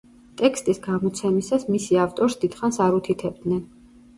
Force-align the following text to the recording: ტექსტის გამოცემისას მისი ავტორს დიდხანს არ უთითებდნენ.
ტექსტის 0.39 0.79
გამოცემისას 0.87 1.67
მისი 1.75 1.99
ავტორს 2.07 2.39
დიდხანს 2.45 2.81
არ 2.87 2.99
უთითებდნენ. 3.03 3.63